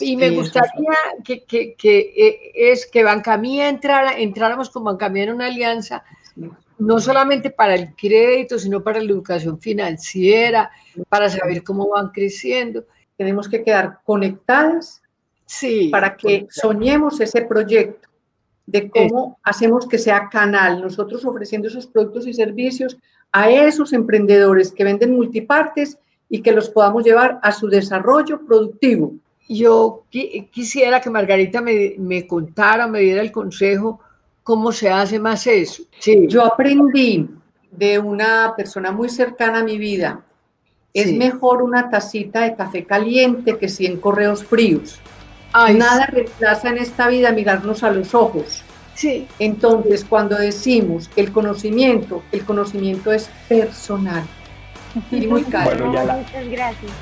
y 0.00 0.16
me 0.16 0.30
gustaría 0.30 0.96
que, 1.24 1.44
que, 1.44 1.74
que, 1.74 1.98
eh, 2.16 2.52
es 2.54 2.86
que 2.86 3.04
Bancamía 3.04 3.68
entrara, 3.68 4.18
entráramos 4.18 4.70
con 4.70 4.84
Bancamía 4.84 5.24
en 5.24 5.34
una 5.34 5.46
alianza, 5.46 6.04
no 6.78 6.98
solamente 6.98 7.50
para 7.50 7.74
el 7.74 7.94
crédito, 7.94 8.58
sino 8.58 8.82
para 8.82 9.00
la 9.00 9.10
educación 9.10 9.60
financiera, 9.60 10.70
para 11.08 11.28
saber 11.28 11.62
cómo 11.62 11.88
van 11.88 12.08
creciendo. 12.08 12.84
Tenemos 13.16 13.48
que 13.48 13.62
quedar 13.62 13.98
conectadas 14.04 15.02
sí, 15.44 15.88
para 15.90 16.16
que 16.16 16.46
soñemos 16.50 17.20
ese 17.20 17.42
proyecto 17.42 18.08
de 18.66 18.90
cómo 18.90 19.38
hacemos 19.42 19.86
que 19.86 19.98
sea 19.98 20.28
canal, 20.30 20.80
nosotros 20.80 21.24
ofreciendo 21.24 21.68
esos 21.68 21.86
productos 21.86 22.26
y 22.26 22.34
servicios 22.34 22.96
a 23.32 23.50
esos 23.50 23.92
emprendedores 23.92 24.72
que 24.72 24.84
venden 24.84 25.16
multipartes 25.16 25.98
y 26.28 26.42
que 26.42 26.52
los 26.52 26.70
podamos 26.70 27.04
llevar 27.04 27.40
a 27.42 27.52
su 27.52 27.68
desarrollo 27.68 28.46
productivo 28.46 29.14
yo 29.48 30.04
quisiera 30.50 31.00
que 31.00 31.10
Margarita 31.10 31.60
me, 31.60 31.94
me, 31.98 32.26
contara, 32.26 32.86
me 32.86 33.00
diera 33.00 33.20
el 33.20 33.32
consejo, 33.32 34.00
cómo 34.42 34.72
se 34.72 34.90
hace 34.90 35.18
más 35.18 35.46
eso. 35.46 35.84
Sí. 35.98 36.26
Yo 36.28 36.44
aprendí 36.44 37.28
de 37.70 37.98
una 37.98 38.54
persona 38.56 38.92
muy 38.92 39.08
cercana 39.08 39.60
a 39.60 39.64
mi 39.64 39.78
vida. 39.78 40.24
Es 40.94 41.12
mejor 41.12 41.62
una 41.62 41.88
tacita 41.88 42.42
de 42.42 42.54
café 42.54 42.84
caliente 42.84 43.56
que 43.56 43.68
100 43.68 43.98
correos 43.98 44.44
fríos. 44.44 45.00
Nada 45.54 46.06
reemplaza 46.06 46.70
en 46.70 46.78
esta 46.78 47.08
vida 47.08 47.32
mirarnos 47.32 47.82
a 47.82 47.90
los 47.90 48.14
ojos. 48.14 48.62
Sí. 48.94 49.26
Entonces, 49.38 50.04
cuando 50.04 50.36
decimos 50.36 51.10
el 51.16 51.32
conocimiento, 51.32 52.22
el 52.32 52.44
conocimiento 52.44 53.12
es 53.12 53.30
personal 53.48 54.24
y 55.10 55.26
muy 55.26 55.42
caro. 55.50 55.86
Muchas 55.86 56.48
gracias. 56.48 56.92